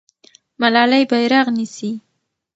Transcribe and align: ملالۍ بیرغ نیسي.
ملالۍ 0.61 1.03
بیرغ 1.09 1.47
نیسي. 1.57 1.91